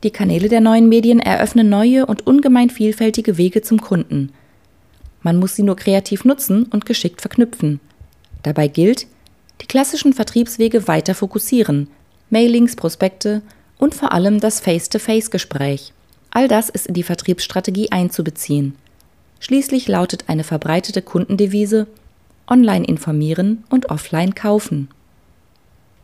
Die 0.03 0.11
Kanäle 0.11 0.49
der 0.49 0.61
neuen 0.61 0.89
Medien 0.89 1.21
eröffnen 1.21 1.69
neue 1.69 2.07
und 2.07 2.27
ungemein 2.27 2.71
vielfältige 2.71 3.37
Wege 3.37 3.63
zum 3.63 3.81
Kunden. 3.81 4.33
Man 5.23 5.37
muss 5.37 5.57
sie 5.57 5.63
nur 5.63 5.77
kreativ 5.77 6.25
nutzen 6.25 6.65
und 6.65 6.87
geschickt 6.87 7.21
verknüpfen. 7.21 7.81
Dabei 8.43 8.69
gilt, 8.69 9.07
die 9.61 9.67
klassischen 9.67 10.15
Vertriebswege 10.15 10.89
weiter 10.89 11.15
fokussieren, 11.15 11.89
Mailings, 12.31 12.77
Prospekte 12.77 13.43
und 13.79 13.95
vor 13.95 14.13
allem 14.13 14.41
das 14.41 14.61
Face-to-Face-Gespräch. 14.61 15.93
All 16.31 16.49
das 16.49 16.71
ist 16.71 16.87
in 16.87 16.95
die 16.95 17.03
Vertriebsstrategie 17.03 17.91
einzubeziehen. 17.91 18.75
Schließlich 19.41 19.89
lautet 19.89 20.25
eine 20.29 20.45
verbreitete 20.45 21.03
Kundendevise 21.03 21.87
Online 22.47 22.85
informieren 22.85 23.65
und 23.69 23.91
offline 23.91 24.35
kaufen. 24.35 24.89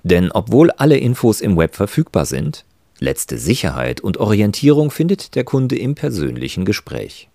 Denn 0.05 0.31
obwohl 0.31 0.71
alle 0.71 0.97
Infos 0.97 1.41
im 1.41 1.57
Web 1.57 1.75
verfügbar 1.75 2.25
sind, 2.25 2.65
letzte 2.99 3.39
Sicherheit 3.39 4.01
und 4.01 4.19
Orientierung 4.19 4.91
findet 4.91 5.35
der 5.35 5.45
Kunde 5.45 5.77
im 5.77 5.95
persönlichen 5.95 6.65
Gespräch. 6.65 7.29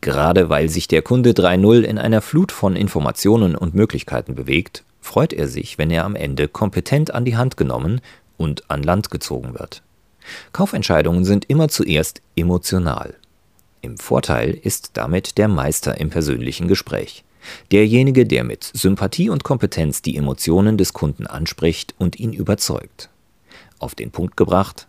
Gerade 0.00 0.48
weil 0.48 0.68
sich 0.68 0.88
der 0.88 1.02
Kunde 1.02 1.30
3.0 1.30 1.82
in 1.82 1.98
einer 1.98 2.20
Flut 2.20 2.52
von 2.52 2.76
Informationen 2.76 3.54
und 3.54 3.74
Möglichkeiten 3.74 4.34
bewegt, 4.34 4.84
freut 5.00 5.32
er 5.32 5.48
sich, 5.48 5.78
wenn 5.78 5.90
er 5.90 6.04
am 6.04 6.16
Ende 6.16 6.48
kompetent 6.48 7.14
an 7.14 7.24
die 7.24 7.36
Hand 7.36 7.56
genommen 7.56 8.00
und 8.36 8.70
an 8.70 8.82
Land 8.82 9.10
gezogen 9.10 9.54
wird. 9.58 9.82
Kaufentscheidungen 10.52 11.24
sind 11.24 11.46
immer 11.48 11.68
zuerst 11.68 12.20
emotional. 12.36 13.14
Im 13.80 13.96
Vorteil 13.96 14.50
ist 14.50 14.90
damit 14.94 15.38
der 15.38 15.48
Meister 15.48 15.98
im 15.98 16.10
persönlichen 16.10 16.68
Gespräch. 16.68 17.24
Derjenige, 17.72 18.26
der 18.26 18.44
mit 18.44 18.70
Sympathie 18.74 19.30
und 19.30 19.44
Kompetenz 19.44 20.02
die 20.02 20.16
Emotionen 20.16 20.76
des 20.76 20.92
Kunden 20.92 21.26
anspricht 21.26 21.94
und 21.96 22.18
ihn 22.18 22.32
überzeugt. 22.32 23.08
Auf 23.78 23.94
den 23.94 24.10
Punkt 24.10 24.36
gebracht, 24.36 24.88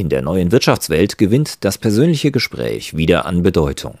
in 0.00 0.08
der 0.08 0.22
neuen 0.22 0.50
Wirtschaftswelt 0.50 1.18
gewinnt 1.18 1.62
das 1.62 1.76
persönliche 1.76 2.30
Gespräch 2.30 2.96
wieder 2.96 3.26
an 3.26 3.42
Bedeutung. 3.42 3.98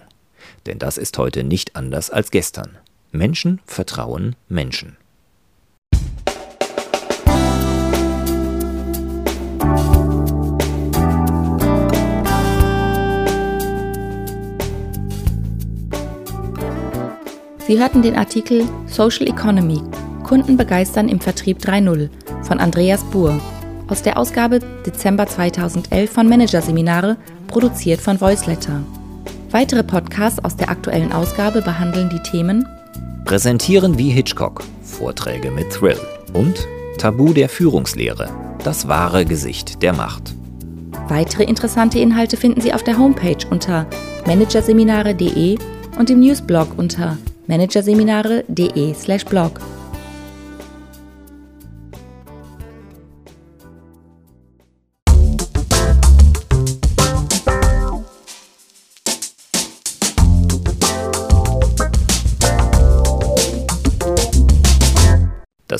Denn 0.64 0.78
das 0.78 0.96
ist 0.96 1.18
heute 1.18 1.44
nicht 1.44 1.76
anders 1.76 2.08
als 2.08 2.30
gestern. 2.30 2.78
Menschen 3.12 3.60
vertrauen 3.66 4.34
Menschen. 4.48 4.96
Sie 17.66 17.78
hörten 17.78 18.00
den 18.00 18.16
Artikel 18.16 18.66
Social 18.86 19.28
Economy 19.28 19.82
Kunden 20.24 20.56
begeistern 20.56 21.10
im 21.10 21.20
Vertrieb 21.20 21.58
3.0 21.58 22.08
von 22.44 22.58
Andreas 22.58 23.04
Buhr 23.10 23.38
aus 23.90 24.02
der 24.02 24.16
Ausgabe 24.16 24.60
Dezember 24.86 25.26
2011 25.26 26.10
von 26.10 26.28
Managerseminare, 26.28 27.16
produziert 27.48 28.00
von 28.00 28.20
Voiceletter. 28.20 28.82
Weitere 29.50 29.82
Podcasts 29.82 30.42
aus 30.44 30.56
der 30.56 30.70
aktuellen 30.70 31.12
Ausgabe 31.12 31.60
behandeln 31.60 32.08
die 32.08 32.22
Themen 32.22 32.64
Präsentieren 33.24 33.98
wie 33.98 34.10
Hitchcock, 34.10 34.62
Vorträge 34.82 35.52
mit 35.52 35.70
Thrill 35.70 35.98
und 36.32 36.66
Tabu 36.98 37.32
der 37.32 37.48
Führungslehre, 37.48 38.28
das 38.64 38.88
wahre 38.88 39.24
Gesicht 39.24 39.80
der 39.82 39.92
Macht. 39.92 40.34
Weitere 41.08 41.44
interessante 41.44 42.00
Inhalte 42.00 42.36
finden 42.36 42.60
Sie 42.60 42.74
auf 42.74 42.82
der 42.82 42.98
Homepage 42.98 43.46
unter 43.50 43.86
managerseminare.de 44.26 45.56
und 45.98 46.10
im 46.10 46.20
Newsblog 46.20 46.76
unter 46.76 47.16
managerseminare.de/blog. 47.46 49.60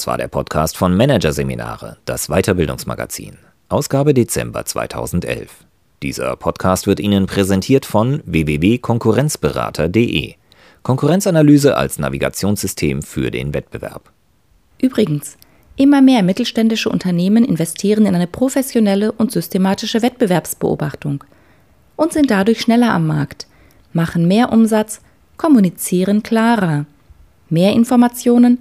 Das 0.00 0.06
war 0.06 0.16
der 0.16 0.28
Podcast 0.28 0.78
von 0.78 0.96
Managerseminare, 0.96 1.98
das 2.06 2.28
Weiterbildungsmagazin, 2.28 3.36
Ausgabe 3.68 4.14
Dezember 4.14 4.64
2011. 4.64 5.66
Dieser 6.02 6.36
Podcast 6.36 6.86
wird 6.86 7.00
Ihnen 7.00 7.26
präsentiert 7.26 7.84
von 7.84 8.22
www.konkurrenzberater.de 8.24 10.36
Konkurrenzanalyse 10.82 11.76
als 11.76 11.98
Navigationssystem 11.98 13.02
für 13.02 13.30
den 13.30 13.52
Wettbewerb. 13.52 14.10
Übrigens, 14.80 15.36
immer 15.76 16.00
mehr 16.00 16.22
mittelständische 16.22 16.88
Unternehmen 16.88 17.44
investieren 17.44 18.06
in 18.06 18.14
eine 18.14 18.26
professionelle 18.26 19.12
und 19.12 19.32
systematische 19.32 20.00
Wettbewerbsbeobachtung 20.00 21.24
und 21.96 22.14
sind 22.14 22.30
dadurch 22.30 22.62
schneller 22.62 22.94
am 22.94 23.06
Markt, 23.06 23.46
machen 23.92 24.26
mehr 24.26 24.50
Umsatz, 24.50 25.02
kommunizieren 25.36 26.22
klarer. 26.22 26.86
Mehr 27.50 27.74
Informationen, 27.74 28.60